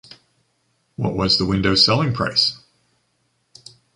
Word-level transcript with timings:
What 0.95 1.13
was 1.15 1.37
the 1.37 1.45
window’s 1.45 1.85
selling 1.85 2.11
price? 2.11 2.57